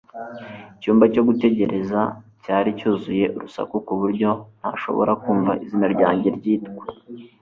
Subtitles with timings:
[0.75, 1.99] Icyumba cyo gutegereza
[2.43, 6.83] cyari cyuzuye urusaku ku buryo ntashobora kumva izina ryanjye ryitwa